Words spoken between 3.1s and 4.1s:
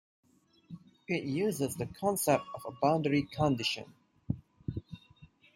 condition.